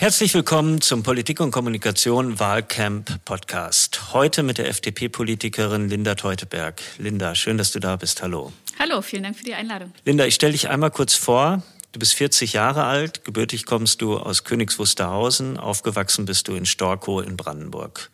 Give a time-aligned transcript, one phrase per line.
[0.00, 4.12] Herzlich willkommen zum Politik und Kommunikation Wahlcamp Podcast.
[4.12, 6.80] Heute mit der FDP-Politikerin Linda Teuteberg.
[6.98, 8.22] Linda, schön, dass du da bist.
[8.22, 8.52] Hallo.
[8.78, 9.92] Hallo, vielen Dank für die Einladung.
[10.04, 11.64] Linda, ich stelle dich einmal kurz vor.
[11.98, 16.64] Du bist 40 Jahre alt, gebürtig kommst du aus Königs Wusterhausen, aufgewachsen bist du in
[16.64, 18.10] Storkow in Brandenburg.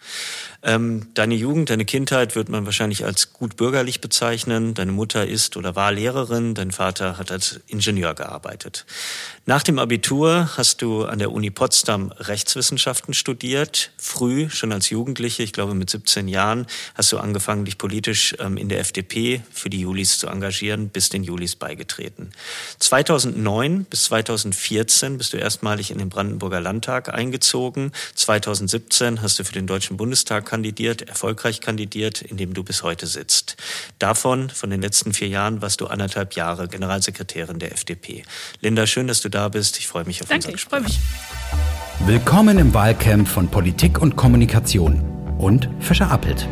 [0.62, 4.72] Ähm, deine Jugend, deine Kindheit wird man wahrscheinlich als gut bürgerlich bezeichnen.
[4.72, 8.86] Deine Mutter ist oder war Lehrerin, dein Vater hat als Ingenieur gearbeitet.
[9.44, 13.90] Nach dem Abitur hast du an der Uni Potsdam Rechtswissenschaften studiert.
[13.98, 18.57] Früh, schon als Jugendliche, ich glaube mit 17 Jahren, hast du angefangen, dich politisch ähm,
[18.57, 22.30] in der FDP für die Julis zu engagieren, bist den Julis beigetreten.
[22.79, 27.90] 2009 bis 2014 bist du erstmalig in den Brandenburger Landtag eingezogen.
[28.14, 33.08] 2017 hast du für den Deutschen Bundestag kandidiert, erfolgreich kandidiert, in dem du bis heute
[33.08, 33.56] sitzt.
[33.98, 38.22] Davon, von den letzten vier Jahren, warst du anderthalb Jahre Generalsekretärin der FDP.
[38.60, 39.78] Linda, schön, dass du da bist.
[39.78, 41.00] Ich freue mich auf Danke, ich freue mich.
[42.06, 46.47] Willkommen im Wahlcamp von Politik und Kommunikation und Fischer Appelt.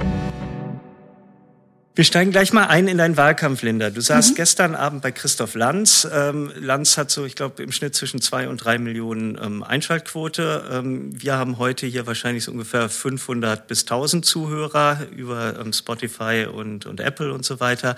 [1.95, 3.91] Wir steigen gleich mal ein in deinen Wahlkampf, Linda.
[3.91, 4.35] Du saßt mhm.
[4.37, 6.09] gestern Abend bei Christoph Lanz.
[6.11, 10.71] Ähm, Lanz hat so, ich glaube, im Schnitt zwischen zwei und drei Millionen ähm, Einschaltquote.
[10.73, 16.47] Ähm, wir haben heute hier wahrscheinlich so ungefähr 500 bis 1000 Zuhörer über ähm, Spotify
[16.51, 17.97] und, und Apple und so weiter.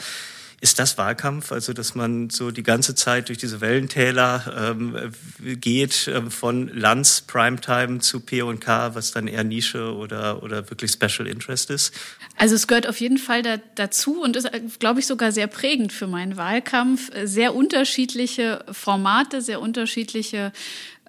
[0.64, 5.12] Ist das Wahlkampf, also dass man so die ganze Zeit durch diese Wellentäler ähm,
[5.60, 11.28] geht, ähm, von Lanz Primetime zu P&K, was dann eher Nische oder, oder wirklich Special
[11.28, 11.92] Interest ist?
[12.38, 14.48] Also es gehört auf jeden Fall da, dazu und ist,
[14.78, 17.10] glaube ich, sogar sehr prägend für meinen Wahlkampf.
[17.24, 20.50] Sehr unterschiedliche Formate, sehr unterschiedliche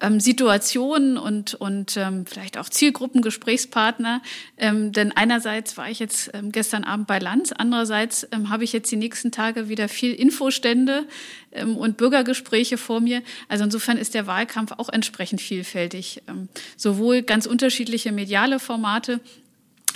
[0.00, 4.22] ähm, Situationen und, und ähm, vielleicht auch Zielgruppen, Gesprächspartner.
[4.56, 8.72] Ähm, denn einerseits war ich jetzt ähm, gestern Abend bei Lanz, andererseits ähm, habe ich
[8.72, 11.06] jetzt die nächsten Tage wieder viel Infostände
[11.52, 13.22] ähm, und Bürgergespräche vor mir.
[13.48, 16.22] Also insofern ist der Wahlkampf auch entsprechend vielfältig.
[16.28, 19.20] Ähm, sowohl ganz unterschiedliche mediale Formate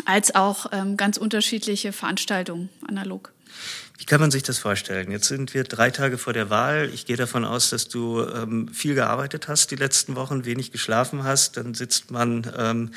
[0.06, 3.32] als auch ähm, ganz unterschiedliche Veranstaltungen analog.
[4.00, 5.10] Wie kann man sich das vorstellen?
[5.10, 6.88] Jetzt sind wir drei Tage vor der Wahl.
[6.94, 11.22] Ich gehe davon aus, dass du ähm, viel gearbeitet hast die letzten Wochen, wenig geschlafen
[11.22, 11.58] hast.
[11.58, 12.92] Dann sitzt man ähm,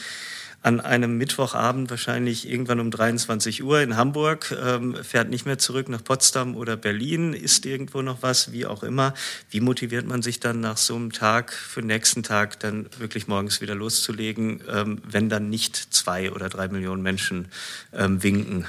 [0.62, 5.90] an einem Mittwochabend wahrscheinlich irgendwann um 23 Uhr in Hamburg, ähm, fährt nicht mehr zurück
[5.90, 9.14] nach Potsdam oder Berlin, isst irgendwo noch was, wie auch immer.
[9.50, 13.28] Wie motiviert man sich dann nach so einem Tag für den nächsten Tag dann wirklich
[13.28, 17.50] morgens wieder loszulegen, ähm, wenn dann nicht zwei oder drei Millionen Menschen
[17.92, 18.66] ähm, winken?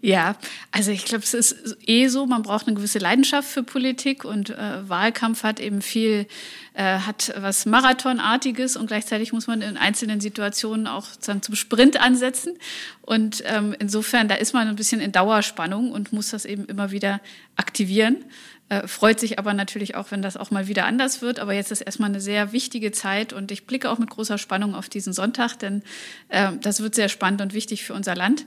[0.00, 0.36] Ja,
[0.70, 4.50] also ich glaube, es ist eh so, man braucht eine gewisse Leidenschaft für Politik und
[4.50, 6.28] äh, Wahlkampf hat eben viel,
[6.74, 12.00] äh, hat was Marathonartiges und gleichzeitig muss man in einzelnen Situationen auch dann zum Sprint
[12.00, 12.56] ansetzen.
[13.02, 16.92] Und ähm, insofern, da ist man ein bisschen in Dauerspannung und muss das eben immer
[16.92, 17.20] wieder
[17.56, 18.24] aktivieren.
[18.70, 21.40] Äh, freut sich aber natürlich auch, wenn das auch mal wieder anders wird.
[21.40, 24.74] Aber jetzt ist erstmal eine sehr wichtige Zeit und ich blicke auch mit großer Spannung
[24.74, 25.82] auf diesen Sonntag, denn
[26.28, 28.44] äh, das wird sehr spannend und wichtig für unser Land.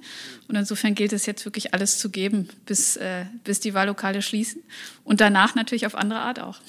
[0.48, 4.62] Und insofern gilt es jetzt wirklich alles zu geben, bis, äh, bis die Wahllokale schließen
[5.04, 6.60] und danach natürlich auf andere Art auch.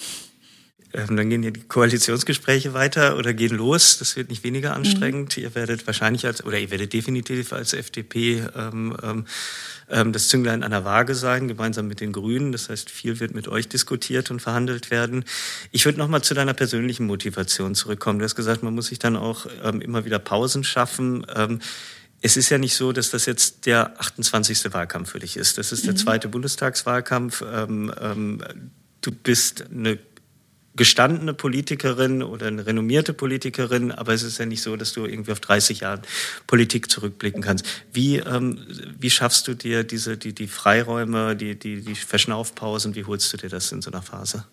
[0.95, 3.99] Ähm, dann gehen die Koalitionsgespräche weiter oder gehen los.
[3.99, 5.37] Das wird nicht weniger anstrengend.
[5.37, 5.43] Mhm.
[5.43, 9.27] Ihr werdet wahrscheinlich als, oder ihr werdet definitiv als FDP ähm, ähm,
[9.89, 12.53] ähm, das Zünglein an der Waage sein, gemeinsam mit den Grünen.
[12.53, 15.25] Das heißt, viel wird mit euch diskutiert und verhandelt werden.
[15.71, 18.19] Ich würde noch mal zu deiner persönlichen Motivation zurückkommen.
[18.19, 21.27] Du hast gesagt, man muss sich dann auch ähm, immer wieder Pausen schaffen.
[21.35, 21.61] Ähm,
[22.21, 24.73] es ist ja nicht so, dass das jetzt der 28.
[24.73, 25.59] Wahlkampf für dich ist.
[25.59, 25.99] Das ist der mhm.
[25.99, 27.41] zweite Bundestagswahlkampf.
[27.41, 29.99] Du bist eine
[30.75, 35.33] gestandene Politikerin oder eine renommierte Politikerin, aber es ist ja nicht so, dass du irgendwie
[35.33, 36.03] auf 30 Jahre
[36.47, 37.67] Politik zurückblicken kannst.
[37.93, 38.59] Wie, ähm,
[38.99, 43.37] wie schaffst du dir diese, die, die Freiräume, die, die, die Verschnaufpausen, wie holst du
[43.37, 44.45] dir das in so einer Phase?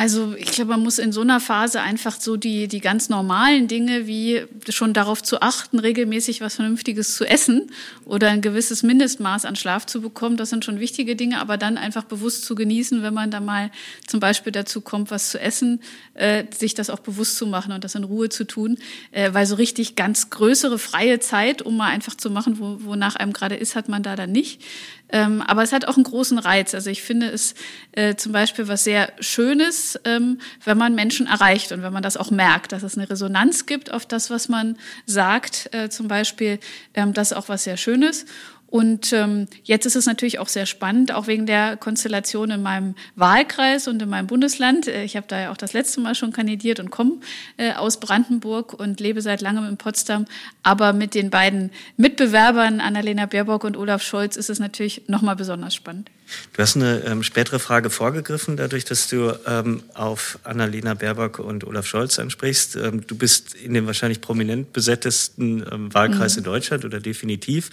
[0.00, 3.66] Also ich glaube, man muss in so einer Phase einfach so die, die ganz normalen
[3.66, 7.72] Dinge wie schon darauf zu achten, regelmäßig was Vernünftiges zu essen
[8.04, 11.76] oder ein gewisses Mindestmaß an Schlaf zu bekommen, das sind schon wichtige Dinge, aber dann
[11.76, 13.72] einfach bewusst zu genießen, wenn man da mal
[14.06, 15.80] zum Beispiel dazu kommt, was zu essen,
[16.14, 18.78] äh, sich das auch bewusst zu machen und das in Ruhe zu tun,
[19.10, 23.16] äh, weil so richtig ganz größere freie Zeit, um mal einfach zu machen, wo, wonach
[23.16, 24.62] einem gerade ist, hat man da dann nicht.
[25.10, 26.74] Ähm, aber es hat auch einen großen Reiz.
[26.74, 27.54] Also ich finde es
[27.92, 32.16] äh, zum Beispiel was sehr Schönes, ähm, wenn man Menschen erreicht und wenn man das
[32.16, 34.76] auch merkt, dass es eine Resonanz gibt auf das, was man
[35.06, 36.58] sagt, äh, zum Beispiel,
[36.94, 38.26] ähm, das ist auch was sehr Schönes.
[38.70, 42.96] Und ähm, jetzt ist es natürlich auch sehr spannend, auch wegen der Konstellation in meinem
[43.16, 44.86] Wahlkreis und in meinem Bundesland.
[44.86, 47.12] Äh, ich habe da ja auch das letzte Mal schon kandidiert und komme
[47.56, 50.26] äh, aus Brandenburg und lebe seit langem in Potsdam.
[50.62, 55.74] Aber mit den beiden Mitbewerbern, Annalena Baerbock und Olaf Scholz, ist es natürlich nochmal besonders
[55.74, 56.10] spannend.
[56.52, 61.64] Du hast eine ähm, spätere Frage vorgegriffen, dadurch, dass du ähm, auf Annalena Baerbock und
[61.64, 62.76] Olaf Scholz ansprichst.
[62.76, 66.40] Ähm, du bist in dem wahrscheinlich prominent besetztesten ähm, Wahlkreis mhm.
[66.40, 67.70] in Deutschland oder definitiv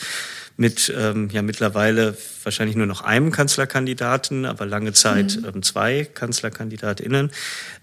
[0.58, 5.48] mit ähm, ja mittlerweile wahrscheinlich nur noch einem Kanzlerkandidaten, aber lange Zeit mhm.
[5.56, 7.32] ähm, zwei Kanzlerkandidatinnen.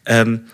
[0.06, 0.46] Ähm,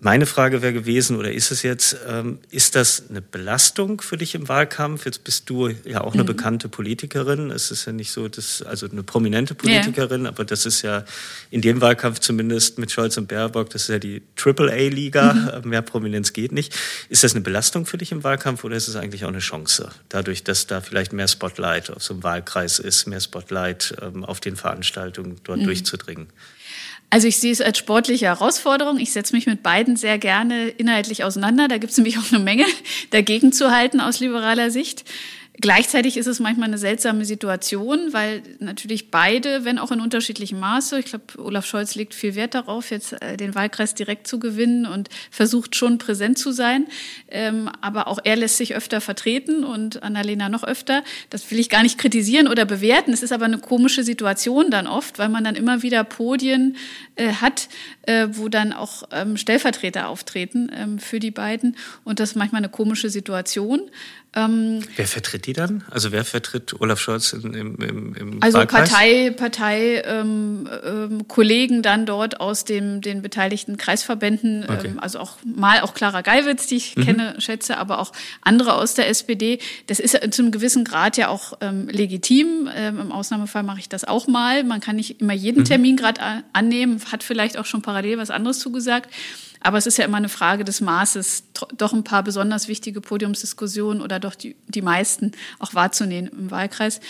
[0.00, 4.36] meine Frage wäre gewesen, oder ist es jetzt, ähm, ist das eine Belastung für dich
[4.36, 5.04] im Wahlkampf?
[5.04, 6.28] Jetzt bist du ja auch eine mhm.
[6.28, 7.50] bekannte Politikerin.
[7.50, 10.28] Es ist ja nicht so, dass, also eine prominente Politikerin, ja.
[10.28, 11.04] aber das ist ja
[11.50, 15.48] in dem Wahlkampf zumindest mit Scholz und Baerbock, das ist ja die Triple-A-Liga, mhm.
[15.48, 16.76] Äh, mehr Prominenz geht nicht.
[17.08, 19.90] Ist das eine Belastung für dich im Wahlkampf oder ist es eigentlich auch eine Chance?
[20.10, 24.38] Dadurch, dass da vielleicht mehr Spotlight auf so einem Wahlkreis ist, mehr Spotlight ähm, auf
[24.38, 25.64] den Veranstaltungen dort mhm.
[25.64, 26.28] durchzudringen?
[27.10, 28.98] Also ich sehe es als sportliche Herausforderung.
[28.98, 31.68] Ich setze mich mit beiden sehr gerne inhaltlich auseinander.
[31.68, 32.66] Da gibt es nämlich auch eine Menge
[33.10, 35.04] dagegen zu halten aus liberaler Sicht.
[35.60, 41.00] Gleichzeitig ist es manchmal eine seltsame Situation, weil natürlich beide, wenn auch in unterschiedlichem Maße,
[41.00, 44.86] ich glaube, Olaf Scholz legt viel Wert darauf, jetzt äh, den Wahlkreis direkt zu gewinnen
[44.86, 46.86] und versucht schon präsent zu sein.
[47.28, 51.02] Ähm, aber auch er lässt sich öfter vertreten und Annalena noch öfter.
[51.28, 53.12] Das will ich gar nicht kritisieren oder bewerten.
[53.12, 56.76] Es ist aber eine komische Situation dann oft, weil man dann immer wieder Podien
[57.16, 57.68] äh, hat,
[58.02, 61.76] äh, wo dann auch ähm, Stellvertreter auftreten ähm, für die beiden.
[62.04, 63.80] Und das ist manchmal eine komische Situation.
[64.36, 65.84] Ähm, wer vertritt die dann?
[65.90, 68.90] Also wer vertritt Olaf Scholz im, im, im Also Wahlkreis?
[68.90, 74.92] Partei, Partei ähm, ähm, Kollegen dann dort aus dem, den beteiligten Kreisverbänden, ähm, okay.
[74.98, 77.04] also auch mal auch Clara Geiwitz, die ich mhm.
[77.04, 79.60] kenne, schätze, aber auch andere aus der SPD.
[79.86, 82.68] Das ist zu einem gewissen Grad ja auch ähm, legitim.
[82.74, 84.62] Ähm, Im Ausnahmefall mache ich das auch mal.
[84.62, 85.64] Man kann nicht immer jeden mhm.
[85.64, 86.20] Termin gerade
[86.52, 89.08] annehmen, hat vielleicht auch schon parallel was anderes zugesagt.
[89.60, 91.44] Aber es ist ja immer eine Frage des Maßes,
[91.76, 97.00] doch ein paar besonders wichtige Podiumsdiskussionen oder doch die, die meisten auch wahrzunehmen im Wahlkreis.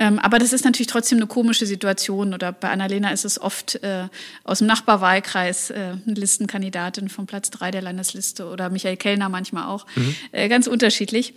[0.00, 2.32] Ähm, aber das ist natürlich trotzdem eine komische Situation.
[2.32, 4.08] Oder bei Annalena ist es oft äh,
[4.44, 9.66] aus dem Nachbarwahlkreis äh, eine Listenkandidatin vom Platz drei der Landesliste oder Michael Kellner manchmal
[9.66, 9.86] auch.
[9.96, 10.14] Mhm.
[10.32, 11.34] Äh, ganz unterschiedlich.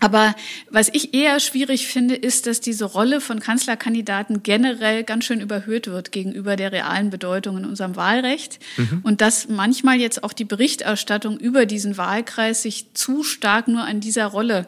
[0.00, 0.34] Aber
[0.70, 5.86] was ich eher schwierig finde, ist, dass diese Rolle von Kanzlerkandidaten generell ganz schön überhöht
[5.86, 8.58] wird gegenüber der realen Bedeutung in unserem Wahlrecht.
[8.78, 9.00] Mhm.
[9.02, 14.00] Und dass manchmal jetzt auch die Berichterstattung über diesen Wahlkreis sich zu stark nur an
[14.00, 14.66] dieser Rolle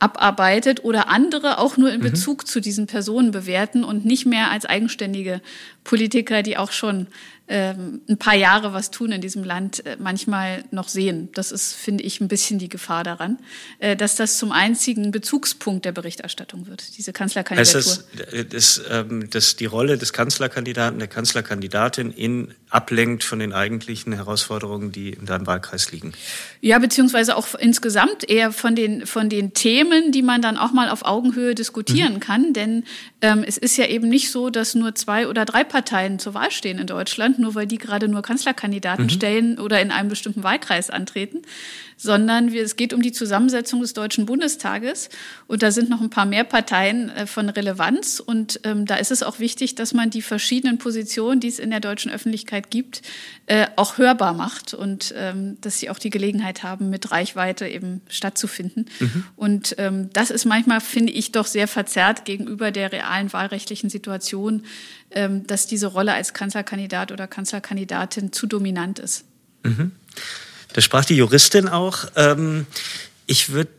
[0.00, 2.10] abarbeitet oder andere auch nur in mhm.
[2.10, 2.46] Bezug mhm.
[2.46, 5.40] zu diesen Personen bewerten und nicht mehr als eigenständige
[5.84, 7.06] Politiker, die auch schon
[7.46, 11.28] ähm, ein paar Jahre was tun in diesem Land, äh, manchmal noch sehen.
[11.34, 13.38] Das ist, finde ich, ein bisschen die Gefahr daran,
[13.80, 17.80] äh, dass das zum einzigen Bezugspunkt der Berichterstattung wird, diese Kanzlerkandidatur.
[17.80, 23.52] Heißt das, dass, ähm, dass die Rolle des Kanzlerkandidaten, der Kanzlerkandidatin in ablenkt von den
[23.52, 26.12] eigentlichen Herausforderungen, die in deinem Wahlkreis liegen?
[26.60, 30.88] Ja, beziehungsweise auch insgesamt eher von den, von den Themen, die man dann auch mal
[30.88, 32.20] auf Augenhöhe diskutieren mhm.
[32.20, 32.52] kann.
[32.52, 32.84] Denn
[33.22, 36.50] ähm, es ist ja eben nicht so, dass nur zwei oder drei Parteien zur Wahl
[36.50, 39.10] stehen in Deutschland, nur weil die gerade nur Kanzlerkandidaten mhm.
[39.10, 41.42] stellen oder in einem bestimmten Wahlkreis antreten,
[42.04, 45.08] sondern wir, es geht um die Zusammensetzung des Deutschen Bundestages
[45.46, 49.10] und da sind noch ein paar mehr Parteien äh, von Relevanz und ähm, da ist
[49.10, 53.00] es auch wichtig, dass man die verschiedenen Positionen, die es in der deutschen Öffentlichkeit gibt,
[53.46, 58.02] äh, auch hörbar macht und ähm, dass sie auch die Gelegenheit haben, mit Reichweite eben
[58.08, 58.84] stattzufinden.
[59.00, 59.24] Mhm.
[59.36, 64.64] Und ähm, das ist manchmal, finde ich, doch sehr verzerrt gegenüber der realen wahlrechtlichen Situation,
[65.10, 69.24] ähm, dass diese Rolle als Kanzlerkandidat oder Kanzlerkandidatin zu dominant ist.
[69.62, 69.92] Mhm.
[70.74, 72.06] Da sprach die Juristin auch.
[72.16, 72.66] Ähm,
[73.26, 73.70] ich würde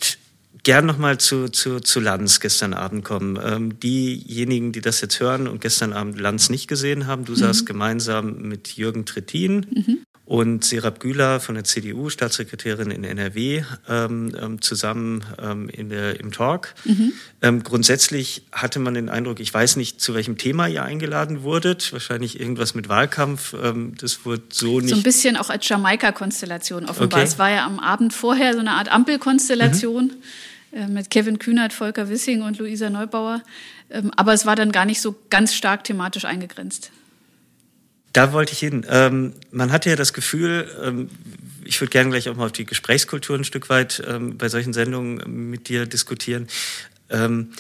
[0.65, 3.39] gern nochmal zu, zu, zu Lanz gestern Abend kommen.
[3.41, 7.38] Ähm, diejenigen, die das jetzt hören und gestern Abend Lanz nicht gesehen haben, du mhm.
[7.38, 13.63] saßt gemeinsam mit Jürgen Trittin mhm und Serap Güler von der CDU, Staatssekretärin in NRW,
[13.88, 16.74] ähm, ähm, zusammen ähm, in der, im Talk.
[16.84, 17.13] Mhm.
[17.43, 21.93] Ähm, grundsätzlich hatte man den Eindruck, ich weiß nicht, zu welchem Thema ihr eingeladen wurdet,
[21.93, 23.53] wahrscheinlich irgendwas mit Wahlkampf.
[23.62, 24.89] Ähm, das wurde so nicht.
[24.89, 27.19] So ein bisschen auch als Jamaika-Konstellation offenbar.
[27.19, 27.27] Okay.
[27.27, 30.05] Es war ja am Abend vorher so eine Art Ampelkonstellation.
[30.05, 30.24] Mhm.
[30.72, 33.41] Äh, mit Kevin Kühnert, Volker Wissing und Luisa Neubauer.
[33.89, 36.91] Ähm, aber es war dann gar nicht so ganz stark thematisch eingegrenzt.
[38.13, 38.86] Da wollte ich hin.
[38.89, 41.10] Ähm, man hatte ja das Gefühl, ähm,
[41.65, 44.72] ich würde gerne gleich auch mal auf die Gesprächskultur ein Stück weit ähm, bei solchen
[44.74, 46.48] Sendungen mit dir diskutieren,
[47.10, 47.51] ähm,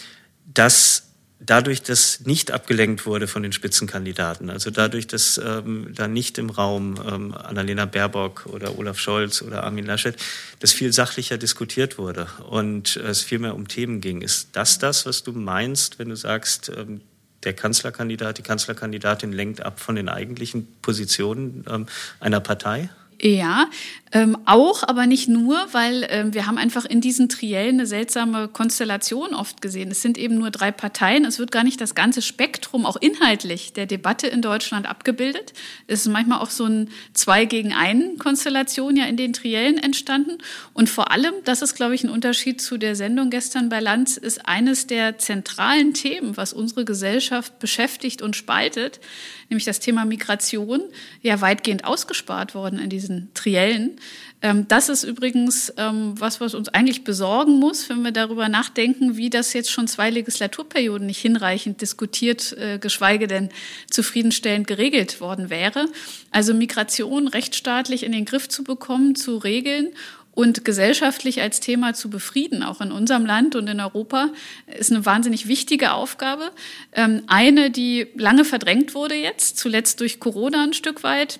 [0.53, 1.09] dass
[1.45, 6.49] dadurch, dass nicht abgelenkt wurde von den Spitzenkandidaten, also dadurch, dass ähm, da nicht im
[6.49, 10.15] Raum ähm, Annalena Baerbock oder Olaf Scholz oder Armin Laschet,
[10.59, 14.21] dass viel sachlicher diskutiert wurde und es viel mehr um Themen ging.
[14.21, 17.01] Ist das das, was du meinst, wenn du sagst, ähm,
[17.43, 21.85] der Kanzlerkandidat, die Kanzlerkandidatin lenkt ab von den eigentlichen Positionen ähm,
[22.19, 22.89] einer Partei?
[23.21, 23.69] Ja,
[24.15, 28.47] ähm, auch, aber nicht nur, weil ähm, wir haben einfach in diesen Triellen eine seltsame
[28.47, 29.91] Konstellation oft gesehen.
[29.91, 31.25] Es sind eben nur drei Parteien.
[31.25, 35.51] Es wird gar nicht das ganze Spektrum, auch inhaltlich, der Debatte in Deutschland abgebildet.
[35.87, 40.37] Es ist manchmal auch so ein Zwei gegen einen Konstellation ja in den Triellen entstanden.
[40.73, 44.15] Und vor allem, das ist, glaube ich, ein Unterschied zu der Sendung gestern bei Lanz,
[44.15, 49.01] ist eines der zentralen Themen, was unsere Gesellschaft beschäftigt und spaltet,
[49.49, 50.81] nämlich das Thema Migration,
[51.21, 53.99] ja weitgehend ausgespart worden in diesen Triellen.
[54.41, 59.15] Ähm, das ist übrigens ähm, was, was uns eigentlich besorgen muss, wenn wir darüber nachdenken,
[59.17, 63.49] wie das jetzt schon zwei Legislaturperioden nicht hinreichend diskutiert, äh, geschweige denn
[63.89, 65.87] zufriedenstellend geregelt worden wäre.
[66.31, 69.89] Also Migration rechtsstaatlich in den Griff zu bekommen, zu regeln
[70.35, 74.31] und gesellschaftlich als Thema zu befrieden, auch in unserem Land und in Europa,
[74.77, 76.51] ist eine wahnsinnig wichtige Aufgabe.
[76.91, 81.39] Ähm, eine, die lange verdrängt wurde jetzt, zuletzt durch Corona ein Stück weit.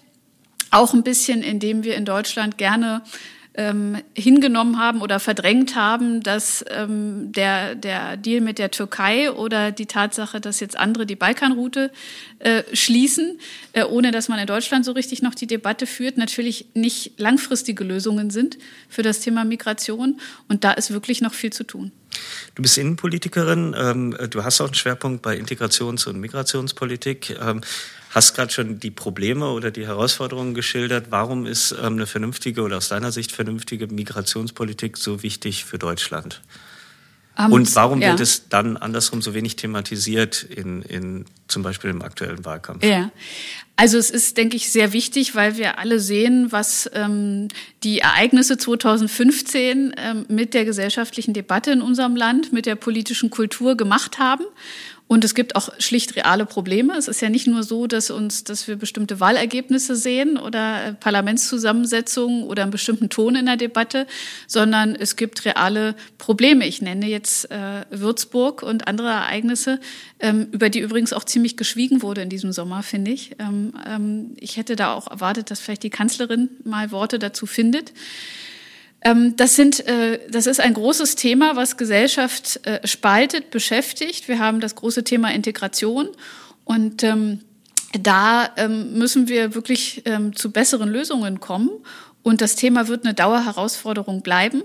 [0.75, 3.01] Auch ein bisschen, indem wir in Deutschland gerne
[3.53, 9.71] ähm, hingenommen haben oder verdrängt haben, dass ähm, der, der Deal mit der Türkei oder
[9.71, 11.91] die Tatsache, dass jetzt andere die Balkanroute
[12.39, 13.39] äh, schließen,
[13.71, 17.85] äh, ohne dass man in Deutschland so richtig noch die Debatte führt, natürlich nicht langfristige
[17.85, 18.57] Lösungen sind
[18.89, 20.19] für das Thema Migration.
[20.49, 21.93] Und da ist wirklich noch viel zu tun.
[22.55, 27.37] Du bist Innenpolitikerin, ähm, du hast auch einen Schwerpunkt bei Integrations- und Migrationspolitik.
[27.41, 27.61] Ähm,
[28.11, 31.07] hast gerade schon die Probleme oder die Herausforderungen geschildert.
[31.09, 36.41] Warum ist ähm, eine vernünftige oder aus deiner Sicht vernünftige Migrationspolitik so wichtig für Deutschland?
[37.37, 38.11] Um, Und warum ja.
[38.11, 42.83] wird es dann andersrum so wenig thematisiert in, in zum Beispiel im aktuellen Wahlkampf?
[42.83, 43.11] Ja,
[43.75, 47.49] also es ist, denke ich, sehr wichtig, weil wir alle sehen, was ähm,
[47.83, 53.75] die Ereignisse 2015 ähm, mit der gesellschaftlichen Debatte in unserem Land, mit der politischen Kultur
[53.75, 54.45] gemacht haben.
[55.07, 56.97] Und es gibt auch schlicht reale Probleme.
[56.97, 60.93] Es ist ja nicht nur so, dass uns, dass wir bestimmte Wahlergebnisse sehen oder äh,
[60.93, 64.07] Parlamentszusammensetzungen oder einen bestimmten Ton in der Debatte,
[64.47, 66.65] sondern es gibt reale Probleme.
[66.65, 69.79] Ich nenne jetzt äh, Würzburg und andere Ereignisse,
[70.19, 73.35] ähm, über die übrigens auch ziemlich geschwiegen wurde in diesem Sommer, finde ich.
[73.37, 77.93] Ähm, ähm, ich hätte da auch erwartet, dass vielleicht die Kanzlerin mal Worte dazu findet.
[79.05, 84.27] Ähm, das, sind, äh, das ist ein großes Thema, was Gesellschaft äh, spaltet, beschäftigt.
[84.27, 86.09] Wir haben das große Thema Integration
[86.65, 87.41] und ähm,
[88.01, 91.69] da ähm, müssen wir wirklich zu besseren Lösungen kommen.
[92.23, 94.63] Und das Thema wird eine Dauerherausforderung bleiben.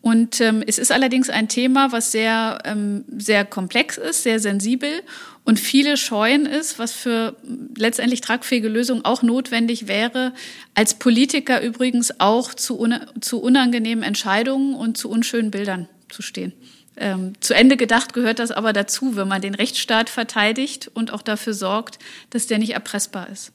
[0.00, 5.02] Und ähm, es ist allerdings ein Thema, was sehr, ähm, sehr komplex ist, sehr sensibel
[5.50, 7.34] und viele scheuen ist, was für
[7.76, 10.32] letztendlich tragfähige Lösungen auch notwendig wäre,
[10.76, 16.52] als Politiker übrigens auch zu, un zu unangenehmen Entscheidungen und zu unschönen Bildern zu stehen.
[16.96, 21.22] Ähm, zu Ende gedacht gehört das aber dazu, wenn man den Rechtsstaat verteidigt und auch
[21.22, 21.98] dafür sorgt,
[22.30, 23.50] dass der nicht erpressbar ist.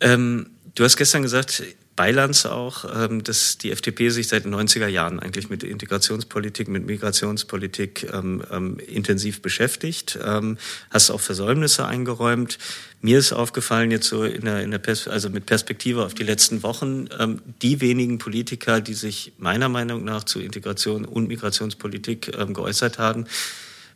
[0.00, 1.62] Ähm, du hast gestern gesagt,
[1.96, 6.86] Beilands auch, ähm, dass die FDP sich seit den 90er Jahren eigentlich mit Integrationspolitik, mit
[6.86, 10.18] Migrationspolitik ähm, ähm, intensiv beschäftigt.
[10.24, 10.58] Ähm,
[10.90, 12.58] hast auch Versäumnisse eingeräumt.
[13.00, 16.24] Mir ist aufgefallen jetzt so in der, in der Pers also mit Perspektive auf die
[16.24, 22.36] letzten Wochen, ähm, die wenigen Politiker, die sich meiner Meinung nach zu Integration und Migrationspolitik
[22.36, 23.26] ähm, geäußert haben,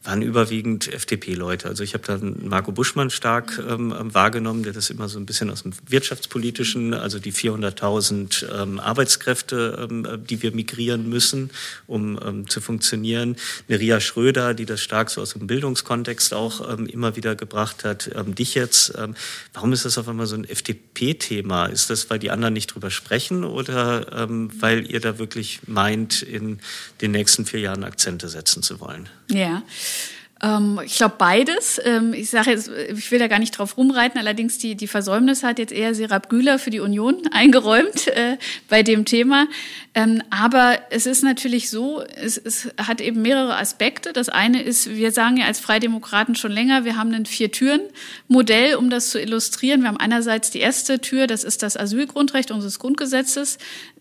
[0.09, 1.69] waren überwiegend FDP-Leute.
[1.69, 5.51] Also ich habe dann Marco Buschmann stark ähm, wahrgenommen, der das immer so ein bisschen
[5.51, 11.51] aus dem wirtschaftspolitischen, also die 400.000 ähm, Arbeitskräfte, ähm, die wir migrieren müssen,
[11.87, 13.37] um ähm, zu funktionieren.
[13.69, 17.85] Eine Ria Schröder, die das stark so aus dem Bildungskontext auch ähm, immer wieder gebracht
[17.85, 18.11] hat.
[18.15, 18.95] Ähm, dich jetzt,
[19.53, 21.67] warum ist das auf einmal so ein FDP-Thema?
[21.67, 24.29] Ist das, weil die anderen nicht drüber sprechen oder
[24.61, 26.61] weil ihr da wirklich meint, in
[27.01, 29.09] den nächsten vier Jahren Akzente setzen zu wollen?
[29.31, 29.63] Ja.
[30.43, 31.81] Ähm, ich glaube beides.
[31.85, 35.43] Ähm, ich sage jetzt, ich will da gar nicht drauf rumreiten, allerdings die, die Versäumnis
[35.43, 39.47] hat jetzt eher Serap Güler für die Union eingeräumt äh, bei dem Thema.
[39.95, 44.13] Ähm, aber es ist natürlich so, es, es hat eben mehrere Aspekte.
[44.13, 48.91] Das eine ist, wir sagen ja als Freidemokraten schon länger, wir haben ein Vier-Türen-Modell, um
[48.91, 49.81] das zu illustrieren.
[49.81, 53.59] Wir haben einerseits die erste Tür, das ist das Asylgrundrecht unseres Grundgesetzes.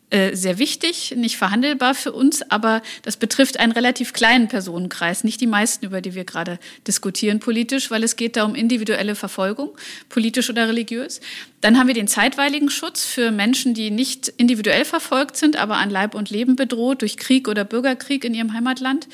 [0.09, 5.41] Äh, sehr wichtig, nicht verhandelbar für uns, aber das betrifft einen relativ kleinen Personenkreis, nicht
[5.41, 9.77] die meisten, über die wir gerade diskutieren politisch, weil es geht da um individuelle Verfolgung,
[10.07, 11.19] politisch oder religiös.
[11.59, 15.89] Dann haben wir den zeitweiligen Schutz für Menschen, die nicht individuell verfolgt sind, aber an
[15.89, 19.09] Leib und Leben bedroht durch Krieg oder Bürgerkrieg in ihrem Heimatland.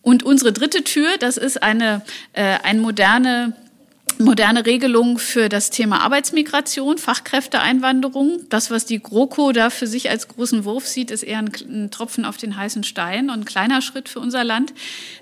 [0.00, 2.02] Und unsere dritte Tür, das ist eine,
[2.34, 3.56] äh, eine moderne
[4.20, 8.40] moderne Regelung für das Thema Arbeitsmigration, Fachkräfteeinwanderung.
[8.48, 11.90] Das, was die GroKo da für sich als großen Wurf sieht, ist eher ein, ein
[11.90, 14.72] Tropfen auf den heißen Stein und ein kleiner Schritt für unser Land.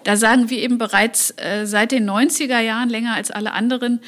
[0.05, 4.01] Da sagen wir eben bereits äh, seit den 90er Jahren, länger als alle anderen,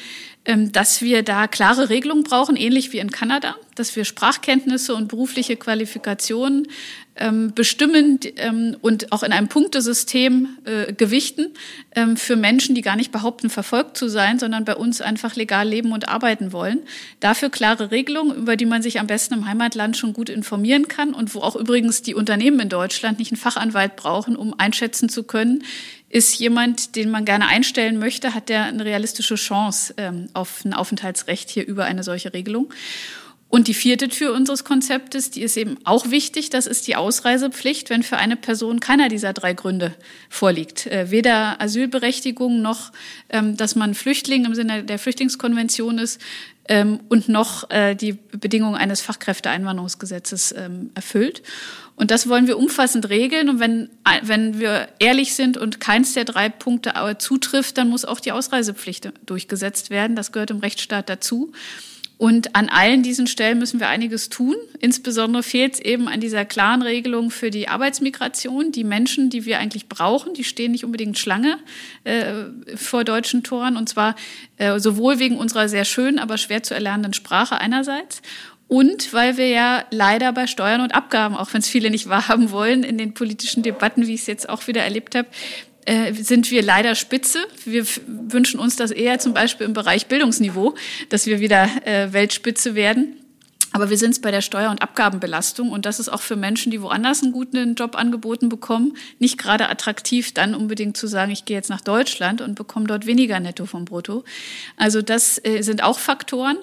[0.43, 5.07] ähm, dass wir da klare Regelungen brauchen, ähnlich wie in Kanada, dass wir Sprachkenntnisse und
[5.07, 6.67] berufliche Qualifikationen
[7.17, 11.47] ähm, bestimmen ähm, und auch in einem Punktesystem äh, gewichten
[11.95, 15.67] ähm, für Menschen, die gar nicht behaupten, verfolgt zu sein, sondern bei uns einfach legal
[15.67, 16.79] leben und arbeiten wollen.
[17.19, 21.13] Dafür klare Regelungen, über die man sich am besten im Heimatland schon gut informieren kann
[21.13, 25.23] und wo auch übrigens die Unternehmen in Deutschland nicht einen Fachanwalt brauchen, um einschätzen zu
[25.23, 25.63] können,
[26.11, 30.73] ist jemand, den man gerne einstellen möchte, hat der eine realistische Chance ähm, auf ein
[30.73, 32.71] Aufenthaltsrecht hier über eine solche Regelung.
[33.51, 37.89] Und die vierte Tür unseres Konzeptes, die ist eben auch wichtig, das ist die Ausreisepflicht,
[37.89, 39.93] wenn für eine Person keiner dieser drei Gründe
[40.29, 40.87] vorliegt.
[40.87, 42.93] Äh, weder Asylberechtigung noch,
[43.29, 46.21] ähm, dass man Flüchtling im Sinne der Flüchtlingskonvention ist
[46.69, 51.43] ähm, und noch äh, die Bedingungen eines Fachkräfteeinwanderungsgesetzes ähm, erfüllt.
[51.97, 53.49] Und das wollen wir umfassend regeln.
[53.49, 53.89] Und wenn,
[54.23, 59.11] wenn wir ehrlich sind und keins der drei Punkte zutrifft, dann muss auch die Ausreisepflicht
[59.25, 60.15] durchgesetzt werden.
[60.15, 61.51] Das gehört im Rechtsstaat dazu.
[62.21, 64.53] Und an allen diesen Stellen müssen wir einiges tun.
[64.79, 68.71] Insbesondere fehlt es eben an dieser klaren Regelung für die Arbeitsmigration.
[68.71, 71.57] Die Menschen, die wir eigentlich brauchen, die stehen nicht unbedingt Schlange
[72.03, 72.43] äh,
[72.75, 73.75] vor deutschen Toren.
[73.75, 74.15] Und zwar
[74.57, 78.21] äh, sowohl wegen unserer sehr schönen, aber schwer zu erlernenden Sprache einerseits
[78.71, 82.51] und weil wir ja leider bei Steuern und Abgaben, auch wenn es viele nicht wahrhaben
[82.51, 85.27] wollen, in den politischen Debatten, wie ich es jetzt auch wieder erlebt habe,
[85.85, 87.39] äh, sind wir leider Spitze.
[87.65, 90.75] Wir wünschen uns das eher zum Beispiel im Bereich Bildungsniveau,
[91.09, 93.15] dass wir wieder äh, Weltspitze werden.
[93.73, 96.71] Aber wir sind es bei der Steuer- und Abgabenbelastung und das ist auch für Menschen,
[96.71, 101.45] die woanders einen guten Job angeboten bekommen, nicht gerade attraktiv, dann unbedingt zu sagen, ich
[101.45, 104.25] gehe jetzt nach Deutschland und bekomme dort weniger Netto vom Brutto.
[104.75, 106.57] Also das äh, sind auch Faktoren.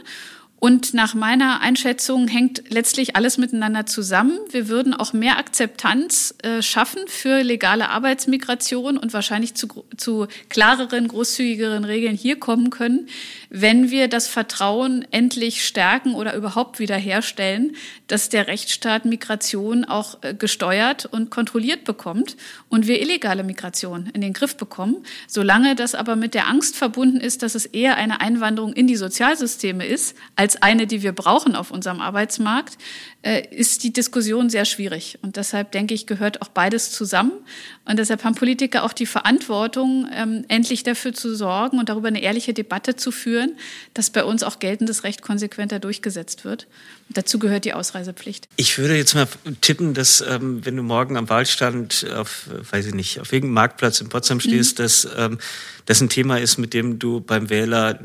[0.61, 4.38] Und nach meiner Einschätzung hängt letztlich alles miteinander zusammen.
[4.50, 11.07] Wir würden auch mehr Akzeptanz äh, schaffen für legale Arbeitsmigration und wahrscheinlich zu, zu klareren,
[11.07, 13.09] großzügigeren Regeln hier kommen können,
[13.50, 17.77] wenn wir das Vertrauen endlich stärken oder überhaupt wiederherstellen,
[18.09, 22.37] dass der Rechtsstaat Migration auch äh, gesteuert und kontrolliert bekommt
[22.69, 25.05] und wir illegale Migration in den Griff bekommen.
[25.29, 28.97] Solange das aber mit der Angst verbunden ist, dass es eher eine Einwanderung in die
[28.97, 32.78] Sozialsysteme ist, als eine, die wir brauchen auf unserem Arbeitsmarkt,
[33.23, 35.19] äh, ist die Diskussion sehr schwierig.
[35.23, 37.33] Und deshalb denke ich, gehört auch beides zusammen.
[37.85, 42.22] Und deshalb haben Politiker auch die Verantwortung, ähm, endlich dafür zu sorgen und darüber eine
[42.22, 43.57] ehrliche Debatte zu führen,
[43.94, 46.66] dass bei uns auch geltendes Recht konsequenter durchgesetzt wird.
[47.09, 48.49] Und dazu gehört die Ausreisepflicht.
[48.57, 49.27] Ich würde jetzt mal
[49.61, 54.01] tippen, dass ähm, wenn du morgen am Wahlstand auf, weiß ich nicht, auf irgendeinem Marktplatz
[54.01, 54.83] in Potsdam stehst, mhm.
[54.83, 55.38] dass ähm,
[55.87, 57.99] das ein Thema ist, mit dem du beim Wähler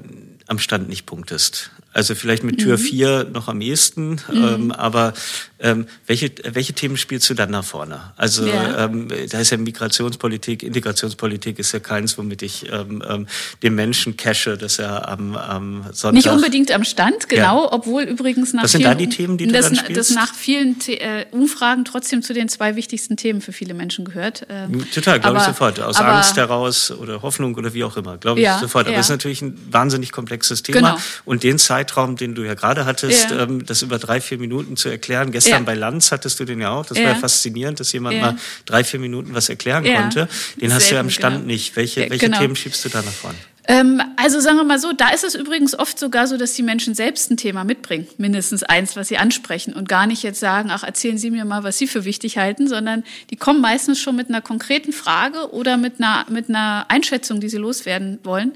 [0.48, 1.72] am Stand nicht punktest.
[1.94, 3.32] Also vielleicht mit Tür 4 mhm.
[3.34, 4.44] noch am ehesten, mhm.
[4.44, 5.14] ähm, aber
[5.60, 8.14] ähm, welche, welche Themen spielst du dann nach vorne?
[8.18, 8.86] Also ja.
[8.86, 13.28] ähm, da ist ja Migrationspolitik, Integrationspolitik ist ja keins, womit ich ähm, ähm,
[13.62, 16.14] den Menschen cache, dass er am, am Sonntag...
[16.14, 17.72] Nicht unbedingt am Stand, genau, ja.
[17.72, 19.98] obwohl übrigens nach Was sind da die Themen, die du das, dann spielst?
[19.98, 24.46] Das nach vielen äh, Umfragen trotzdem zu den zwei wichtigsten Themen für viele Menschen gehört.
[24.50, 25.80] Ähm, Total, glaube ich sofort.
[25.80, 28.88] Aus aber, Angst heraus oder Hoffnung oder wie auch immer, glaube ich ja, sofort.
[28.88, 30.80] Aber es ist natürlich ein wahnsinnig komplexes Thema.
[30.80, 30.98] Genau.
[31.26, 34.90] Und den Zeitraum, den du ja gerade hattest, ähm, das über drei, vier Minuten zu
[34.90, 35.60] erklären, gestern ja.
[35.60, 36.86] bei Lanz hattest du den ja auch.
[36.86, 37.06] Das ja.
[37.06, 38.22] war ja faszinierend, dass jemand ja.
[38.22, 40.28] mal drei, vier Minuten was erklären konnte.
[40.60, 41.48] Den Sehr hast du ja am Stand genau.
[41.48, 41.76] nicht.
[41.76, 42.40] Welche, welche genau.
[42.40, 43.38] Themen schiebst du da nach vorne?
[43.66, 46.64] Ähm, also sagen wir mal so, da ist es übrigens oft sogar so, dass die
[46.64, 50.70] Menschen selbst ein Thema mitbringen, mindestens eins, was sie ansprechen und gar nicht jetzt sagen,
[50.70, 54.18] ach, erzählen Sie mir mal, was Sie für wichtig halten, sondern die kommen meistens schon
[54.18, 58.52] mit einer konkreten Frage oder mit einer, mit einer Einschätzung, die sie loswerden wollen.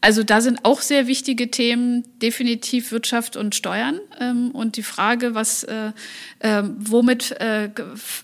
[0.00, 5.34] Also da sind auch sehr wichtige Themen, definitiv Wirtschaft und Steuern ähm, und die Frage,
[5.34, 5.90] was, äh,
[6.38, 7.70] äh, womit äh,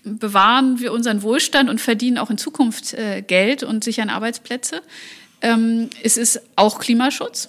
[0.05, 4.83] bewahren wir unseren Wohlstand und verdienen auch in Zukunft äh, Geld und sichern Arbeitsplätze.
[5.41, 7.49] Ähm, es ist auch Klimaschutz.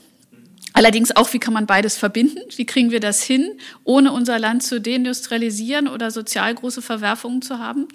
[0.73, 2.39] Allerdings auch, wie kann man beides verbinden?
[2.55, 3.51] Wie kriegen wir das hin,
[3.83, 7.87] ohne unser Land zu deindustrialisieren oder sozial große Verwerfungen zu haben?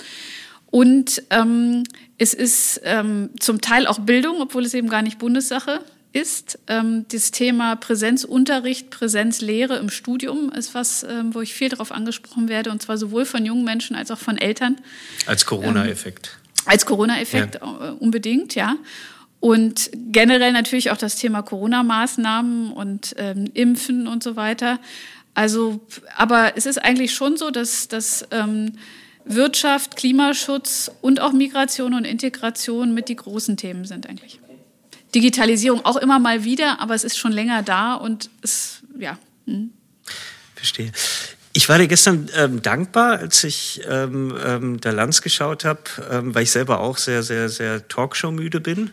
[0.70, 1.82] Und ähm,
[2.18, 5.80] es ist ähm, zum Teil auch Bildung, obwohl es eben gar nicht Bundessache
[6.12, 6.58] ist.
[6.66, 12.48] Ähm, das Thema Präsenzunterricht, Präsenzlehre im Studium ist was, ähm, wo ich viel darauf angesprochen
[12.48, 14.76] werde, und zwar sowohl von jungen Menschen als auch von Eltern.
[15.26, 16.38] Als Corona-Effekt.
[16.42, 17.88] Ähm, als Corona-Effekt ja.
[17.88, 18.76] Äh, unbedingt, ja.
[19.40, 24.80] Und generell natürlich auch das Thema Corona-Maßnahmen und ähm, Impfen und so weiter.
[25.34, 25.80] Also,
[26.16, 28.72] aber es ist eigentlich schon so, dass, dass ähm,
[29.24, 34.40] Wirtschaft, Klimaschutz und auch Migration und Integration mit die großen Themen sind eigentlich.
[35.14, 39.18] Digitalisierung auch immer mal wieder, aber es ist schon länger da und es, ja.
[39.46, 39.70] Hm.
[40.54, 40.92] Verstehe.
[41.52, 46.34] Ich war dir gestern ähm, dankbar, als ich ähm, ähm, da Lanz geschaut habe, ähm,
[46.34, 48.90] weil ich selber auch sehr, sehr, sehr Talkshow-müde bin.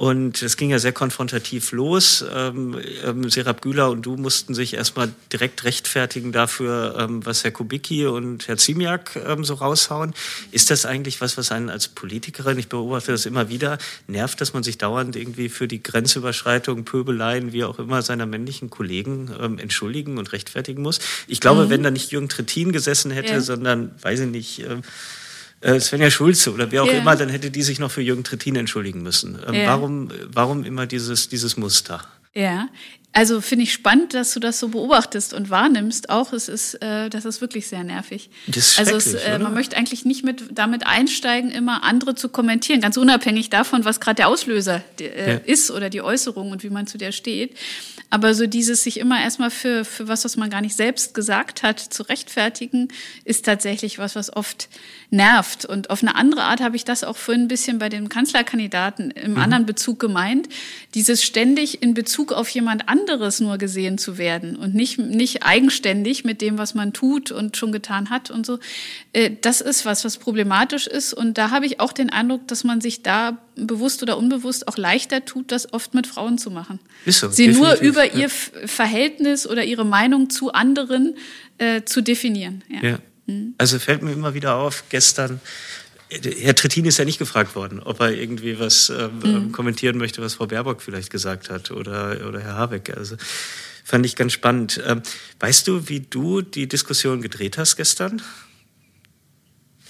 [0.00, 2.24] Und es ging ja sehr konfrontativ los.
[2.34, 7.50] Ähm, ähm, Serap Güler und du mussten sich erstmal direkt rechtfertigen dafür, ähm, was Herr
[7.50, 10.14] Kubicki und Herr Ziemiak ähm, so raushauen.
[10.52, 14.54] Ist das eigentlich was, was einen als Politikerin, ich beobachte das immer wieder, nervt, dass
[14.54, 19.58] man sich dauernd irgendwie für die Grenzüberschreitung, Pöbeleien, wie auch immer, seiner männlichen Kollegen ähm,
[19.58, 21.00] entschuldigen und rechtfertigen muss?
[21.26, 21.68] Ich glaube, mhm.
[21.68, 23.40] wenn da nicht Jürgen Trittin gesessen hätte, ja.
[23.42, 24.80] sondern, weiß ich nicht, äh,
[25.62, 26.98] Svenja Schulze oder wer auch yeah.
[26.98, 29.38] immer, dann hätte die sich noch für Jürgen Trittin entschuldigen müssen.
[29.46, 29.66] Ähm, yeah.
[29.68, 32.06] Warum, warum immer dieses, dieses Muster?
[32.32, 32.68] Ja,
[33.12, 36.10] also finde ich spannend, dass du das so beobachtest und wahrnimmst.
[36.10, 38.30] Auch es ist, äh, das ist wirklich sehr nervig.
[38.46, 42.28] Das ist also es, äh, man möchte eigentlich nicht mit damit einsteigen, immer andere zu
[42.28, 45.36] kommentieren, ganz unabhängig davon, was gerade der Auslöser äh, ja.
[45.38, 47.56] ist oder die Äußerung und wie man zu der steht.
[48.10, 51.64] Aber so dieses sich immer erstmal für für was, was man gar nicht selbst gesagt
[51.64, 52.88] hat, zu rechtfertigen,
[53.24, 54.68] ist tatsächlich was, was oft
[55.10, 55.64] nervt.
[55.64, 59.10] Und auf eine andere Art habe ich das auch vorhin ein bisschen bei den Kanzlerkandidaten
[59.10, 59.38] im mhm.
[59.38, 60.48] anderen Bezug gemeint.
[60.94, 66.24] Dieses ständig in Bezug auf jemand anderes nur gesehen zu werden und nicht, nicht eigenständig
[66.24, 68.58] mit dem, was man tut und schon getan hat und so.
[69.12, 71.12] Äh, das ist was, was problematisch ist.
[71.12, 74.76] Und da habe ich auch den Eindruck, dass man sich da bewusst oder unbewusst auch
[74.76, 76.78] leichter tut, das oft mit Frauen zu machen.
[77.04, 81.16] Ist so, Sie nur über ihr Verhältnis oder ihre Meinung zu anderen
[81.58, 82.62] äh, zu definieren.
[82.68, 82.90] Ja.
[82.90, 82.98] ja.
[83.30, 83.54] Mhm.
[83.58, 85.40] Also fällt mir immer wieder auf, gestern,
[86.10, 89.52] Herr Trittin ist ja nicht gefragt worden, ob er irgendwie was ähm, mhm.
[89.52, 92.96] Kommentieren möchte, was Frau Baerbock vielleicht gesagt hat oder, oder Herr Habeck.
[92.96, 93.16] Also
[93.84, 94.82] fand ich ganz spannend.
[94.86, 95.02] Ähm,
[95.38, 98.22] weißt du, wie du die Diskussion gedreht hast gestern?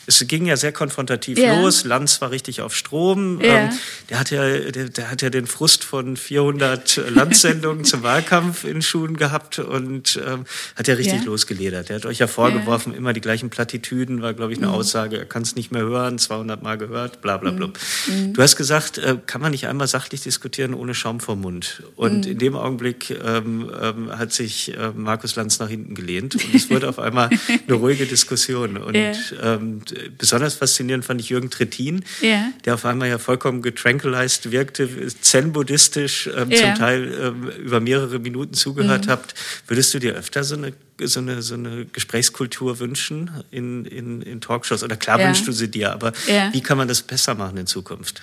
[0.06, 1.60] Es ging ja sehr konfrontativ yeah.
[1.60, 1.84] los.
[1.84, 3.40] Lanz war richtig auf Strom.
[3.40, 3.64] Yeah.
[3.64, 8.64] Ähm, der, hat ja, der, der, hat ja den Frust von 400 Landsendungen zum Wahlkampf
[8.64, 10.44] in Schuhen gehabt und ähm,
[10.76, 11.24] hat ja richtig yeah.
[11.24, 11.90] losgeledert.
[11.90, 14.74] Er hat euch ja vorgeworfen, immer die gleichen Plattitüden, war, glaube ich, eine mhm.
[14.74, 17.68] Aussage, er kann es nicht mehr hören, 200 Mal gehört, bla bla bla.
[17.68, 17.72] Mhm.
[18.06, 18.32] mhm.
[18.32, 21.82] Du hast gesagt, äh, kann man nicht einmal sachlich diskutieren ohne Schaum vor Mund.
[21.96, 22.32] Und mhm.
[22.32, 26.70] in dem Augenblick ähm, ähm, hat sich äh, Markus Lanz nach hinten gelehnt und es
[26.70, 27.30] wurde auf einmal
[27.66, 28.76] eine ruhige Diskussion.
[28.76, 28.96] Und
[30.16, 32.52] besonders faszinierend fand ich Jürgen Trittin, yeah.
[32.64, 36.60] der auf einmal ja vollkommen getranquilized wirkte, zen-buddhistisch, ähm, yeah.
[36.60, 39.10] zum Teil ähm, über mehrere Minuten zugehört mhm.
[39.10, 39.34] habt.
[39.66, 40.72] Würdest du dir öfter so eine,
[41.02, 44.82] so eine, so eine Gesprächskultur wünschen in, in, in Talkshows?
[44.82, 45.26] Oder klar ja.
[45.26, 46.12] wünschst du sie dir, aber
[46.52, 48.22] wie kann man das besser machen in Zukunft?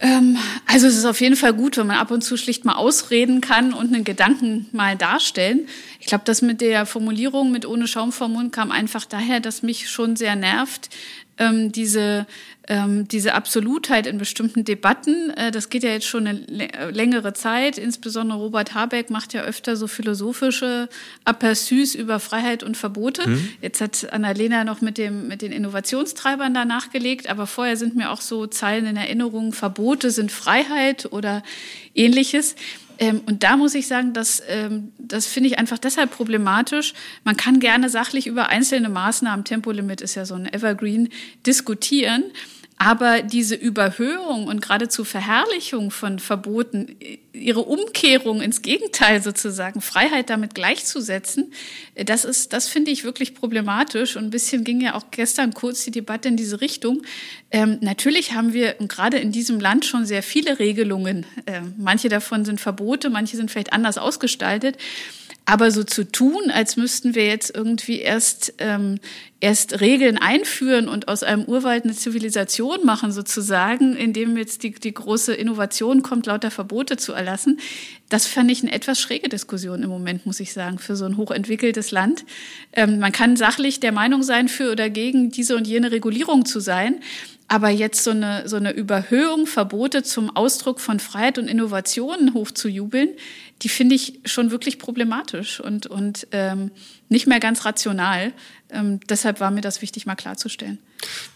[0.00, 2.74] Ähm, also es ist auf jeden Fall gut, wenn man ab und zu schlicht mal
[2.74, 5.68] ausreden kann und einen Gedanken mal darstellen.
[6.00, 9.62] Ich glaube, das mit der Formulierung mit ohne Schaum vor Mund kam einfach daher, dass
[9.62, 10.90] mich schon sehr nervt,
[11.38, 12.26] ähm, diese,
[12.68, 15.30] ähm, diese Absolutheit in bestimmten Debatten.
[15.30, 16.40] Äh, das geht ja jetzt schon eine
[16.90, 17.78] längere Zeit.
[17.78, 20.88] Insbesondere Robert Habeck macht ja öfter so philosophische
[21.24, 23.28] Aperçus über Freiheit und Verbote.
[23.28, 23.48] Mhm.
[23.60, 28.10] Jetzt hat Annalena noch mit, dem, mit den Innovationstreibern da nachgelegt, aber vorher sind mir
[28.10, 31.42] auch so Zeilen in Erinnerung, Verbote sind Freiheit oder
[31.94, 32.56] ähnliches.
[32.98, 36.94] Ähm, und da muss ich sagen, dass, ähm, das finde ich einfach deshalb problematisch.
[37.24, 41.08] Man kann gerne sachlich über einzelne Maßnahmen, Tempolimit ist ja so ein Evergreen,
[41.46, 42.24] diskutieren.
[42.84, 46.96] Aber diese Überhöhung und geradezu Verherrlichung von Verboten,
[47.32, 51.50] ihre Umkehrung ins Gegenteil sozusagen, Freiheit damit gleichzusetzen,
[51.94, 54.16] das ist, das finde ich wirklich problematisch.
[54.16, 57.00] Und ein bisschen ging ja auch gestern kurz die Debatte in diese Richtung.
[57.50, 61.24] Ähm, natürlich haben wir gerade in diesem Land schon sehr viele Regelungen.
[61.46, 64.76] Ähm, manche davon sind Verbote, manche sind vielleicht anders ausgestaltet.
[65.46, 68.98] Aber so zu tun, als müssten wir jetzt irgendwie erst, ähm,
[69.40, 74.94] erst Regeln einführen und aus einem Urwald eine Zivilisation machen, sozusagen, indem jetzt die, die
[74.94, 77.60] große Innovation kommt, lauter Verbote zu erlassen,
[78.08, 81.18] das fand ich eine etwas schräge Diskussion im Moment, muss ich sagen, für so ein
[81.18, 82.24] hochentwickeltes Land.
[82.72, 86.60] Ähm, man kann sachlich der Meinung sein, für oder gegen diese und jene Regulierung zu
[86.60, 87.00] sein.
[87.46, 93.10] Aber jetzt so eine, so eine Überhöhung, Verbote zum Ausdruck von Freiheit und Innovationen hochzujubeln,
[93.62, 96.70] die finde ich schon wirklich problematisch und, und ähm,
[97.08, 98.32] nicht mehr ganz rational.
[98.70, 100.78] Ähm, deshalb war mir das wichtig, mal klarzustellen.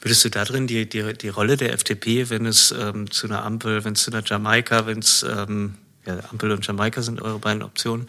[0.01, 3.45] Würdest du da drin die, die, die Rolle der FDP, wenn es ähm, zu einer
[3.45, 5.75] Ampel, wenn es zu einer Jamaika, wenn es ähm,
[6.09, 8.07] ja, Ampel und Jamaika sind eure beiden Optionen,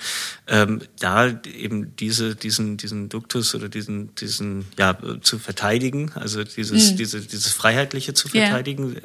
[0.48, 6.92] ähm, da eben diese, diesen, diesen Duktus oder diesen, diesen, ja, zu verteidigen, also dieses,
[6.92, 6.98] mhm.
[6.98, 8.96] diese, dieses Freiheitliche zu verteidigen.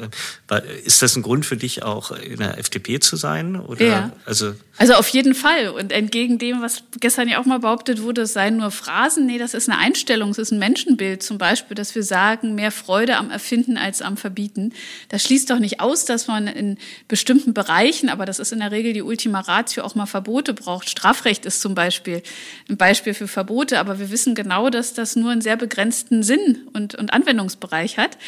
[0.48, 0.58] Ja.
[0.58, 3.56] Äh, ist das ein Grund für dich auch in der FDP zu sein?
[3.56, 4.12] Oder, ja.
[4.26, 5.70] also, also auf jeden Fall.
[5.70, 9.38] Und entgegen dem, was gestern ja auch mal behauptet wurde, es seien nur Phrasen, nee,
[9.38, 13.16] das ist eine Einstellung, es ist ein Menschenbild zum Beispiel, dass wir sagen, mehr Freude
[13.16, 14.72] am Erfinden als am Verbieten.
[15.08, 16.78] Das schließt doch nicht aus, dass man in
[17.08, 20.90] bestimmten Bereichen, aber das ist in der Regel die Ultima Ratio, auch mal Verbote braucht.
[20.90, 22.22] Strafrecht ist zum Beispiel
[22.68, 26.68] ein Beispiel für Verbote, aber wir wissen genau, dass das nur einen sehr begrenzten Sinn
[26.72, 28.18] und, und Anwendungsbereich hat.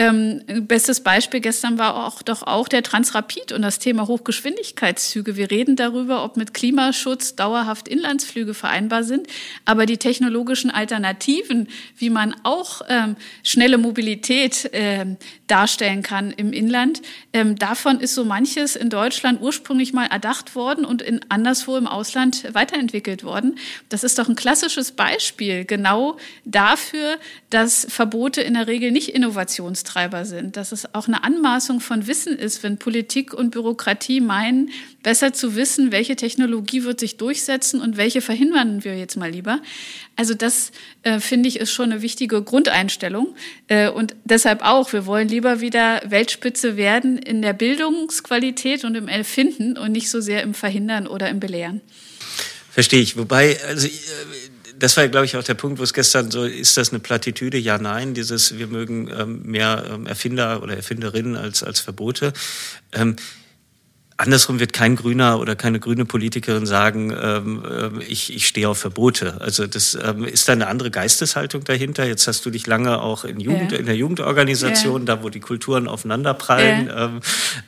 [0.00, 5.34] Ähm, bestes Beispiel gestern war auch doch auch der Transrapid und das Thema Hochgeschwindigkeitszüge.
[5.34, 9.26] Wir reden darüber, ob mit Klimaschutz dauerhaft Inlandsflüge vereinbar sind,
[9.64, 11.66] aber die technologischen Alternativen,
[11.96, 15.16] wie man auch ähm, schnelle Mobilität ähm,
[15.48, 20.84] darstellen kann im Inland, ähm, davon ist so manches in Deutschland ursprünglich mal erdacht worden
[20.84, 23.58] und in anderswo im Ausland weiterentwickelt worden.
[23.88, 27.16] Das ist doch ein klassisches Beispiel genau dafür,
[27.50, 32.06] dass Verbote in der Regel nicht innovations Antriebstreiber sind, dass es auch eine Anmaßung von
[32.06, 34.70] Wissen ist, wenn Politik und Bürokratie meinen,
[35.02, 39.60] besser zu wissen, welche Technologie wird sich durchsetzen und welche verhindern wir jetzt mal lieber.
[40.16, 43.34] Also das äh, finde ich ist schon eine wichtige Grundeinstellung
[43.68, 49.08] äh, und deshalb auch, wir wollen lieber wieder Weltspitze werden in der Bildungsqualität und im
[49.08, 51.80] Erfinden und nicht so sehr im Verhindern oder im Belehren.
[52.70, 53.16] Verstehe ich.
[53.16, 53.90] Wobei, also äh,
[54.78, 57.58] das war, glaube ich, auch der Punkt, wo es gestern so, ist das eine Plattitüde?
[57.58, 62.32] Ja, nein, dieses, wir mögen ähm, mehr ähm, Erfinder oder Erfinderinnen als, als Verbote.
[62.92, 63.16] Ähm,
[64.20, 68.78] Andersrum wird kein Grüner oder keine grüne Politikerin sagen, ähm, äh, ich, ich stehe auf
[68.78, 69.40] Verbote.
[69.40, 72.04] Also das ähm, ist da eine andere Geisteshaltung dahinter.
[72.04, 73.78] Jetzt hast du dich lange auch in, Jugend, ja.
[73.78, 75.14] in der Jugendorganisation, ja.
[75.14, 76.88] da wo die Kulturen aufeinanderprallen.
[76.88, 77.04] Ja.
[77.04, 77.20] Ähm,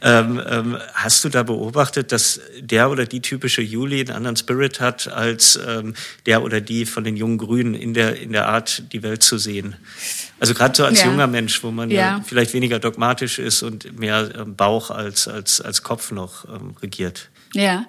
[0.03, 4.81] ähm, ähm, hast du da beobachtet, dass der oder die typische Juli einen anderen Spirit
[4.81, 5.95] hat als ähm,
[6.27, 9.39] der oder die von den jungen Grünen in der, in der Art, die Welt zu
[9.39, 9.77] sehen?
[10.41, 12.23] Also gerade so als junger Mensch, wo man ja.
[12.25, 17.29] vielleicht weniger dogmatisch ist und mehr Bauch als, als, als Kopf noch ähm, regiert.
[17.53, 17.87] Ja,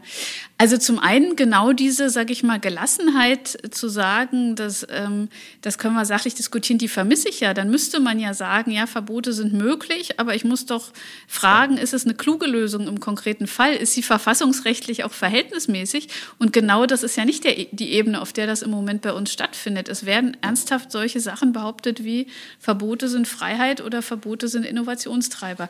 [0.61, 5.27] also zum einen genau diese, sage ich mal, Gelassenheit zu sagen, dass ähm,
[5.63, 7.55] das können wir sachlich diskutieren, die vermisse ich ja.
[7.55, 10.91] Dann müsste man ja sagen, ja, Verbote sind möglich, aber ich muss doch
[11.27, 13.73] fragen, ist es eine kluge Lösung im konkreten Fall?
[13.73, 16.09] Ist sie verfassungsrechtlich auch verhältnismäßig?
[16.37, 19.13] Und genau das ist ja nicht der, die Ebene, auf der das im Moment bei
[19.13, 19.89] uns stattfindet.
[19.89, 22.27] Es werden ernsthaft solche Sachen behauptet wie
[22.59, 25.69] Verbote sind Freiheit oder Verbote sind Innovationstreiber.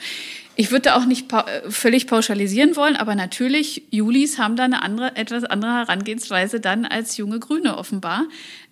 [0.58, 4.81] Ich würde da auch nicht pa völlig pauschalisieren wollen, aber natürlich, Julis haben da eine
[4.82, 8.26] andere, etwas andere Herangehensweise dann als junge Grüne offenbar,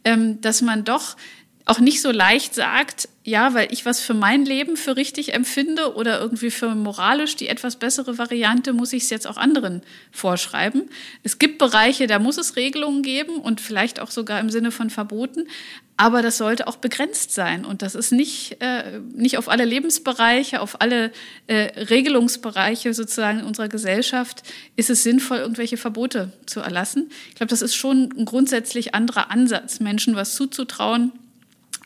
[0.04, 1.16] ähm, dass man doch
[1.70, 5.94] auch nicht so leicht sagt, ja, weil ich was für mein Leben für richtig empfinde
[5.94, 10.90] oder irgendwie für moralisch die etwas bessere Variante, muss ich es jetzt auch anderen vorschreiben.
[11.22, 14.90] Es gibt Bereiche, da muss es Regelungen geben und vielleicht auch sogar im Sinne von
[14.90, 15.48] Verboten,
[16.00, 20.62] aber das sollte auch begrenzt sein und das ist nicht, äh, nicht auf alle Lebensbereiche,
[20.62, 21.12] auf alle
[21.48, 24.44] äh, Regelungsbereiche sozusagen in unserer Gesellschaft
[24.78, 27.10] ist es sinnvoll, irgendwelche Verbote zu erlassen.
[27.28, 31.12] Ich glaube, das ist schon ein grundsätzlich anderer Ansatz, Menschen was zuzutrauen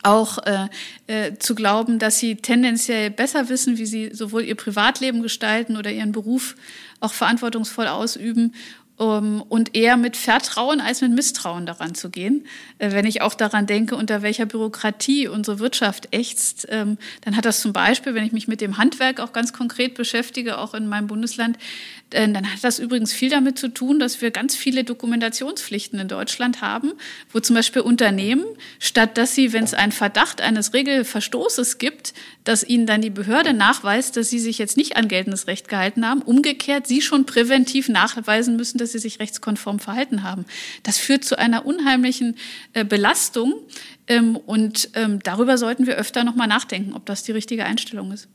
[0.04, 0.68] auch äh,
[1.06, 5.90] äh, zu glauben, dass sie tendenziell besser wissen, wie sie sowohl ihr Privatleben gestalten oder
[5.90, 6.56] ihren Beruf
[7.00, 8.54] auch verantwortungsvoll ausüben
[8.96, 12.46] um, und eher mit Vertrauen als mit Misstrauen daran zu gehen.
[12.78, 17.44] Äh, wenn ich auch daran denke, unter welcher Bürokratie unsere Wirtschaft ächzt, ähm, dann hat
[17.44, 20.86] das zum Beispiel, wenn ich mich mit dem Handwerk auch ganz konkret beschäftige, auch in
[20.86, 21.58] meinem Bundesland,
[22.10, 26.08] äh, dann hat das übrigens viel damit zu tun, dass wir ganz viele Dokumentationspflichten in
[26.08, 26.92] Deutschland haben,
[27.32, 28.44] wo zum Beispiel Unternehmen,
[28.78, 33.54] statt dass sie, wenn es einen Verdacht eines Regelverstoßes gibt, dass ihnen dann die Behörde
[33.54, 37.88] nachweist, dass sie sich jetzt nicht an geltendes Recht gehalten haben, umgekehrt sie schon präventiv
[37.88, 40.44] nachweisen müssen, dass sie sich rechtskonform verhalten haben.
[40.82, 42.36] Das führt zu einer unheimlichen
[42.74, 43.54] äh, Belastung
[44.06, 48.28] ähm, und ähm, darüber sollten wir öfter nochmal nachdenken, ob das die richtige Einstellung ist.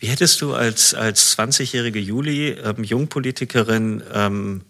[0.00, 4.62] Wie hättest du als, als 20-jährige Juli, ähm, Jungpolitikerin, ähm,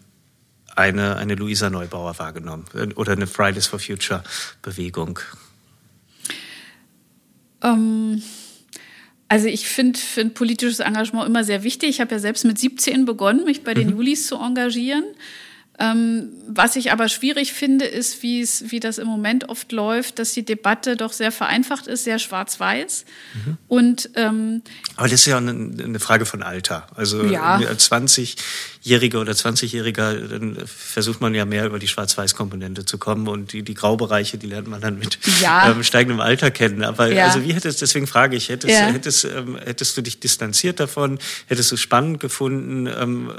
[0.75, 4.23] eine, eine Luisa Neubauer wahrgenommen oder eine Fridays for Future
[4.61, 5.19] Bewegung?
[7.61, 8.21] Ähm,
[9.29, 11.89] also ich finde find politisches Engagement immer sehr wichtig.
[11.91, 13.97] Ich habe ja selbst mit 17 begonnen, mich bei den mhm.
[13.97, 15.03] Julis zu engagieren.
[15.81, 20.19] Ähm, was ich aber schwierig finde, ist, wie es, wie das im Moment oft läuft,
[20.19, 23.05] dass die Debatte doch sehr vereinfacht ist, sehr schwarz-weiß.
[23.33, 23.57] Mhm.
[23.69, 24.61] Und ähm,
[24.97, 26.87] aber das ist ja eine, eine, Frage von Alter.
[26.95, 27.55] Also ja.
[27.55, 28.35] als 20
[28.81, 33.61] Jähriger oder 20-Jähriger, dann versucht man ja mehr über die Schwarz-Weiß-Komponente zu kommen und die,
[33.61, 35.71] die Graubereiche, die lernt man dann mit ja.
[35.71, 36.83] ähm, steigendem Alter kennen.
[36.83, 37.25] Aber ja.
[37.25, 38.87] also wie hättest, deswegen frage ich, hättest, ja.
[38.87, 41.19] hättest, ähm, hättest du dich distanziert davon?
[41.47, 42.87] Hättest du es spannend gefunden?
[42.87, 43.31] Ähm,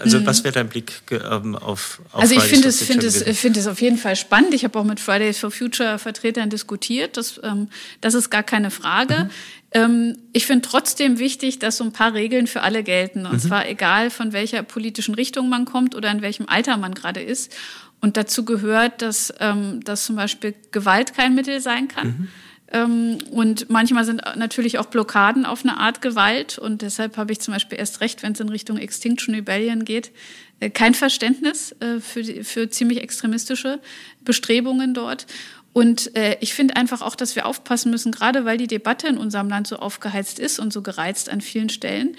[0.00, 0.26] also mhm.
[0.26, 3.66] was wäre dein Blick ähm, auf, auf Also ich finde es, finde es, finde es
[3.66, 4.54] auf jeden Fall spannend.
[4.54, 7.18] Ich habe auch mit Fridays for Future Vertretern diskutiert.
[7.18, 7.68] Das, ähm,
[8.00, 9.24] das ist gar keine Frage.
[9.24, 9.30] Mhm.
[9.72, 13.26] Ähm, ich finde trotzdem wichtig, dass so ein paar Regeln für alle gelten.
[13.26, 13.38] Und mhm.
[13.38, 17.52] zwar egal, von welcher politischen Richtung man kommt oder in welchem Alter man gerade ist.
[18.00, 22.06] Und dazu gehört, dass, ähm, dass zum Beispiel Gewalt kein Mittel sein kann.
[22.06, 22.28] Mhm.
[22.72, 26.58] Ähm, und manchmal sind natürlich auch Blockaden auf eine Art Gewalt.
[26.58, 30.12] Und deshalb habe ich zum Beispiel erst recht, wenn es in Richtung Extinction Rebellion geht,
[30.60, 33.80] äh, kein Verständnis äh, für, für ziemlich extremistische
[34.24, 35.26] Bestrebungen dort.
[35.72, 39.18] Und äh, ich finde einfach auch, dass wir aufpassen müssen, gerade weil die Debatte in
[39.18, 42.16] unserem Land so aufgeheizt ist und so gereizt an vielen Stellen,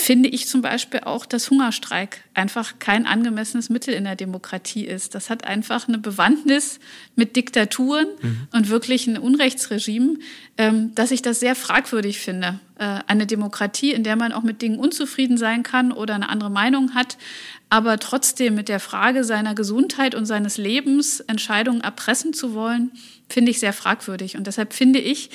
[0.00, 5.14] finde ich zum Beispiel auch, dass Hungerstreik einfach kein angemessenes Mittel in der Demokratie ist.
[5.14, 6.78] Das hat einfach eine Bewandtnis
[7.16, 8.48] mit Diktaturen mhm.
[8.52, 10.18] und wirklich ein Unrechtsregime,
[10.56, 12.60] ähm, dass ich das sehr fragwürdig finde.
[12.78, 16.50] Äh, eine Demokratie, in der man auch mit Dingen unzufrieden sein kann oder eine andere
[16.50, 17.18] Meinung hat,
[17.70, 22.92] aber trotzdem mit der Frage seiner Gesundheit und seines Lebens Entscheidungen erpressen zu wollen,
[23.28, 24.36] finde ich sehr fragwürdig.
[24.36, 25.30] Und deshalb finde ich,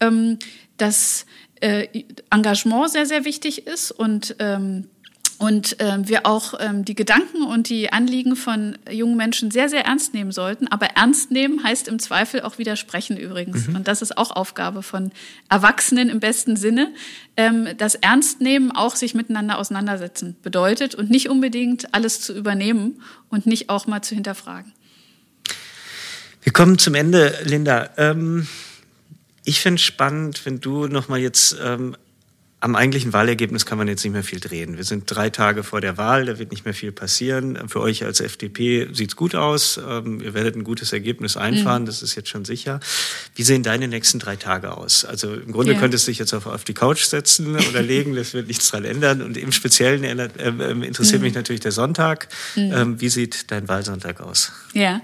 [0.00, 0.38] ähm,
[0.76, 1.26] dass
[1.60, 4.88] äh, Engagement sehr, sehr wichtig ist und ähm,
[5.38, 9.86] und ähm, wir auch ähm, die Gedanken und die Anliegen von jungen Menschen sehr, sehr
[9.86, 10.66] ernst nehmen sollten.
[10.66, 13.68] Aber ernst nehmen heißt im Zweifel auch widersprechen übrigens.
[13.68, 13.76] Mhm.
[13.76, 15.12] Und das ist auch Aufgabe von
[15.48, 16.92] Erwachsenen im besten Sinne.
[17.36, 23.46] Ähm, das Ernstnehmen auch sich miteinander auseinandersetzen bedeutet und nicht unbedingt alles zu übernehmen und
[23.46, 24.72] nicht auch mal zu hinterfragen.
[26.42, 27.90] Wir kommen zum Ende, Linda.
[27.96, 28.48] Ähm,
[29.48, 31.96] ich finde spannend, wenn du nochmal jetzt ähm,
[32.60, 34.76] am eigentlichen Wahlergebnis kann man jetzt nicht mehr viel drehen.
[34.76, 37.56] Wir sind drei Tage vor der Wahl, da wird nicht mehr viel passieren.
[37.68, 39.78] Für euch als FDP sieht's gut aus.
[39.88, 41.86] Ähm, ihr werdet ein gutes Ergebnis einfahren, mhm.
[41.86, 42.80] das ist jetzt schon sicher.
[43.36, 45.04] Wie sehen deine nächsten drei Tage aus?
[45.04, 45.78] Also im Grunde ja.
[45.78, 48.84] könntest du dich jetzt auf, auf die Couch setzen oder legen, das wird nichts dran
[48.84, 49.22] ändern.
[49.22, 51.26] Und im Speziellen äh, äh, interessiert mhm.
[51.26, 52.26] mich natürlich der Sonntag.
[52.56, 52.72] Mhm.
[52.74, 54.50] Ähm, wie sieht dein Wahlsonntag aus?
[54.72, 55.00] Ja,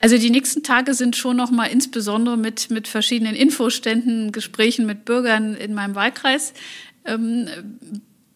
[0.00, 5.04] also die nächsten Tage sind schon noch mal insbesondere mit, mit verschiedenen Infoständen, Gesprächen mit
[5.04, 6.52] Bürgern in meinem Wahlkreis
[7.06, 7.48] ähm,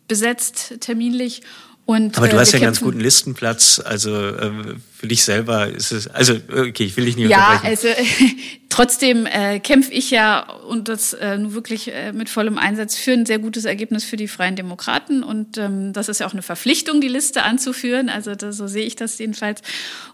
[0.09, 1.43] besetzt terminlich.
[1.87, 4.53] Und, Aber du äh, hast ja einen ganz guten Listenplatz, also äh,
[4.97, 7.89] für dich selber ist es, also okay, ich will dich nicht ja, unterbrechen.
[7.89, 8.35] Ja, also
[8.69, 13.13] trotzdem äh, kämpfe ich ja und das äh, nur wirklich äh, mit vollem Einsatz für
[13.13, 15.25] ein sehr gutes Ergebnis für die Freien Demokraten.
[15.25, 18.87] Und ähm, das ist ja auch eine Verpflichtung, die Liste anzuführen, also das, so sehe
[18.87, 19.61] ich das jedenfalls.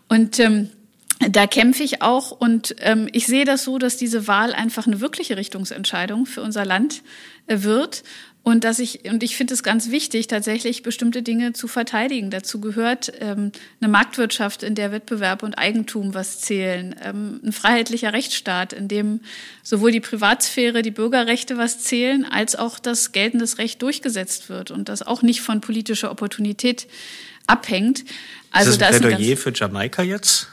[0.09, 0.71] Und ähm,
[1.31, 2.31] da kämpfe ich auch.
[2.31, 6.65] Und ähm, ich sehe das so, dass diese Wahl einfach eine wirkliche Richtungsentscheidung für unser
[6.65, 7.03] Land
[7.49, 8.03] äh, wird
[8.47, 12.31] und dass ich, und ich finde es ganz wichtig, tatsächlich bestimmte Dinge zu verteidigen.
[12.31, 18.13] Dazu gehört ähm, eine Marktwirtschaft, in der Wettbewerb und Eigentum was zählen, ähm, ein freiheitlicher
[18.13, 19.19] Rechtsstaat, in dem
[19.65, 24.89] sowohl die Privatsphäre, die Bürgerrechte was zählen, als auch das geltendes Recht durchgesetzt wird und
[24.89, 26.87] das auch nicht von politischer Opportunität
[27.49, 28.05] abhängt.
[28.53, 30.47] Also ist das ein Plädoyer für Jamaika jetzt?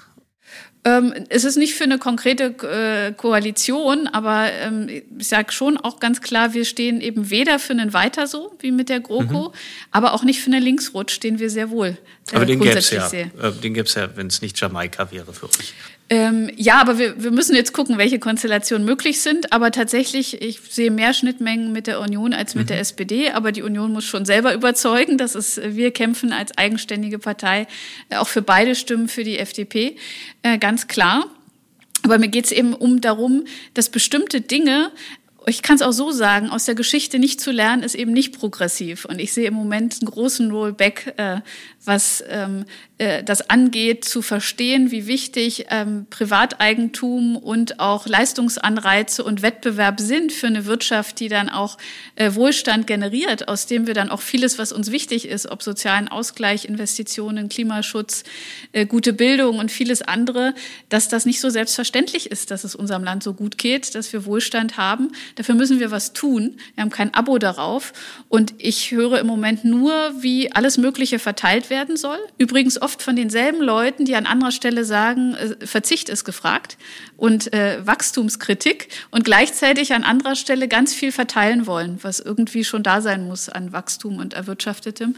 [0.86, 6.00] Ähm, es ist nicht für eine konkrete äh, Koalition, aber ähm, ich sage schon auch
[6.00, 9.54] ganz klar, wir stehen eben weder für einen Weiter so wie mit der GroKo, mhm.
[9.92, 11.98] aber auch nicht für einen Linksrutsch, den wir sehr wohl
[12.32, 13.28] äh, aber den gäbe es ja, äh,
[13.64, 15.74] den gäbe es ja, wenn es nicht Jamaika wäre für euch.
[16.10, 19.54] Ähm, ja, aber wir, wir müssen jetzt gucken, welche Konstellationen möglich sind.
[19.54, 22.68] Aber tatsächlich, ich sehe mehr Schnittmengen mit der Union als mit mhm.
[22.68, 23.32] der SPD.
[23.32, 27.68] Aber die Union muss schon selber überzeugen, dass es, wir kämpfen als eigenständige Partei
[28.10, 29.96] äh, auch für beide Stimmen für die FDP.
[30.42, 31.26] Äh, ganz klar.
[32.04, 34.92] Aber mir geht es eben um darum, dass bestimmte Dinge
[35.46, 38.38] ich kann es auch so sagen, aus der Geschichte nicht zu lernen, ist eben nicht
[38.38, 39.06] progressiv.
[39.06, 41.42] Und ich sehe im Moment einen großen Rollback, äh,
[41.84, 42.66] was ähm,
[43.04, 50.32] äh, das angeht, zu verstehen, wie wichtig ähm, Privateigentum und auch Leistungsanreize und Wettbewerb sind
[50.32, 51.78] für eine Wirtschaft, die dann auch
[52.16, 56.08] äh, Wohlstand generiert, aus dem wir dann auch vieles, was uns wichtig ist, ob sozialen
[56.08, 58.24] Ausgleich, Investitionen, Klimaschutz,
[58.72, 60.54] äh, gute Bildung und vieles andere,
[60.90, 64.26] dass das nicht so selbstverständlich ist, dass es unserem Land so gut geht, dass wir
[64.26, 65.12] Wohlstand haben.
[65.36, 66.58] Dafür müssen wir was tun.
[66.76, 67.92] Wir haben kein Abo darauf.
[68.30, 72.20] Und ich höre im Moment nur, wie alles Mögliche verteilt werden soll.
[72.38, 76.78] Übrigens oft von denselben Leuten, die an anderer Stelle sagen, äh, Verzicht ist gefragt
[77.18, 82.84] und äh, Wachstumskritik und gleichzeitig an anderer Stelle ganz viel verteilen wollen, was irgendwie schon
[82.84, 85.16] da sein muss an Wachstum und Erwirtschaftetem.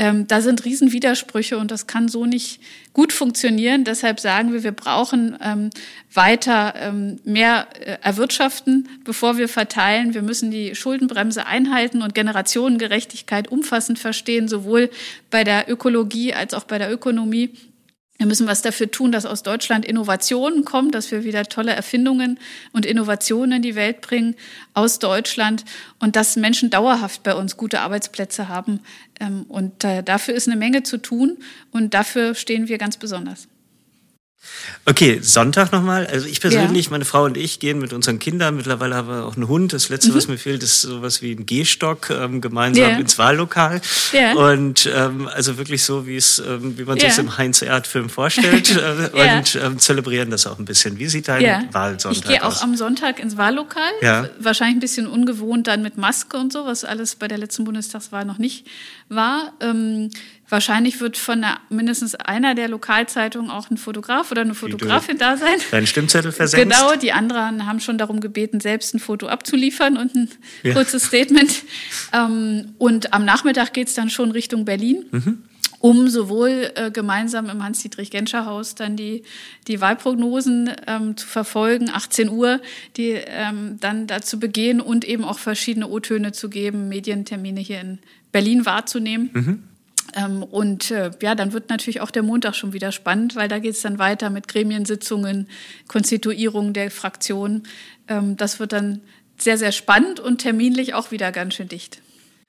[0.00, 2.62] Ähm, da sind Riesenwidersprüche und das kann so nicht
[2.94, 3.84] gut funktionieren.
[3.84, 5.68] Deshalb sagen wir, wir brauchen ähm,
[6.14, 10.14] weiter ähm, mehr äh, erwirtschaften, bevor wir verteilen.
[10.14, 14.88] Wir müssen die Schuldenbremse einhalten und Generationengerechtigkeit umfassend verstehen, sowohl
[15.30, 17.50] bei der Ökologie als auch bei der Ökonomie.
[18.20, 22.38] Wir müssen was dafür tun, dass aus Deutschland Innovationen kommen, dass wir wieder tolle Erfindungen
[22.70, 24.36] und Innovationen in die Welt bringen
[24.74, 25.64] aus Deutschland
[26.00, 28.80] und dass Menschen dauerhaft bei uns gute Arbeitsplätze haben.
[29.20, 31.38] Ähm, und äh, dafür ist eine Menge zu tun
[31.72, 33.48] und dafür stehen wir ganz besonders.
[34.86, 36.06] Okay, Sonntag nochmal.
[36.06, 36.90] Also ich persönlich, ja.
[36.92, 38.56] meine Frau und ich gehen mit unseren Kindern.
[38.56, 39.72] Mittlerweile haben wir auch einen Hund.
[39.72, 40.14] Das Letzte, mhm.
[40.16, 42.96] was mir fehlt, ist sowas wie ein Gehstock ähm, gemeinsam ja.
[42.96, 43.80] ins Wahllokal.
[44.12, 44.34] Ja.
[44.34, 48.76] Und ähm, also wirklich so, wie es, ähm, wie man sich im Heinz-Erd-Film vorstellt.
[49.14, 50.98] äh, und ähm, zelebrieren das auch ein bisschen.
[50.98, 51.68] Wie sieht dein.
[51.72, 54.30] Wahlsonntag Ich gehe auch am Sonntag ins Wahllokal.
[54.38, 58.24] Wahrscheinlich ein bisschen ungewohnt dann mit Maske und so, was alles bei der letzten Bundestagswahl
[58.24, 58.66] noch nicht
[59.08, 59.52] war.
[59.60, 60.10] Ähm,
[60.50, 65.36] Wahrscheinlich wird von der, mindestens einer der Lokalzeitungen auch ein Fotograf oder eine Fotografin da
[65.36, 65.54] sein.
[65.70, 66.70] Deinen Stimmzettel versenkt.
[66.70, 70.28] Genau, die anderen haben schon darum gebeten, selbst ein Foto abzuliefern und ein
[70.62, 70.74] ja.
[70.74, 71.62] kurzes Statement.
[72.12, 75.06] Ähm, und am Nachmittag geht's dann schon Richtung Berlin.
[75.12, 75.42] Mhm
[75.80, 79.22] um sowohl äh, gemeinsam im Hans-Dietrich-Genscher-Haus dann die,
[79.66, 82.60] die Wahlprognosen ähm, zu verfolgen, 18 Uhr,
[82.98, 87.98] die ähm, dann dazu begehen und eben auch verschiedene O-Töne zu geben, Medientermine hier in
[88.30, 89.30] Berlin wahrzunehmen.
[89.32, 89.62] Mhm.
[90.14, 93.58] Ähm, und äh, ja, dann wird natürlich auch der Montag schon wieder spannend, weil da
[93.58, 95.48] geht es dann weiter mit Gremiensitzungen,
[95.88, 97.64] Konstituierung der Fraktion.
[98.08, 99.00] Ähm, das wird dann
[99.38, 102.02] sehr, sehr spannend und terminlich auch wieder ganz schön dicht.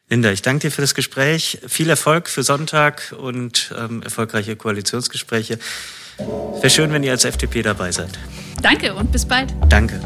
[0.09, 1.59] Linda, ich danke dir für das Gespräch.
[1.67, 5.57] Viel Erfolg für Sonntag und ähm, erfolgreiche Koalitionsgespräche.
[6.17, 8.19] Wäre schön, wenn ihr als FDP dabei seid.
[8.61, 9.53] Danke und bis bald.
[9.69, 10.01] Danke.